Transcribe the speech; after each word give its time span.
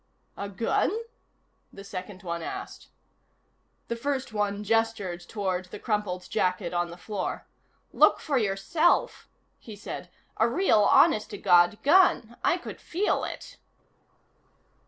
"A 0.35 0.49
gun?" 0.49 0.89
the 1.71 1.83
second 1.83 2.23
one 2.23 2.41
asked. 2.41 2.87
The 3.87 3.95
first 3.95 4.33
one 4.33 4.63
gestured 4.63 5.19
toward 5.21 5.65
the 5.65 5.77
crumpled 5.77 6.27
jacket 6.27 6.73
on 6.73 6.89
the 6.89 6.97
floor. 6.97 7.45
"Look 7.93 8.19
for 8.19 8.39
yourself," 8.39 9.27
he 9.59 9.75
said. 9.75 10.09
"A 10.37 10.47
real 10.49 10.81
honest 10.81 11.29
to 11.29 11.37
God 11.37 11.77
gun. 11.83 12.35
I 12.43 12.57
could 12.57 12.81
feel 12.81 13.23
it." 13.23 13.57